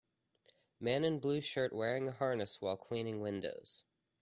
[0.79, 3.83] Man in blue shirt wearing a harness while cleaning windows.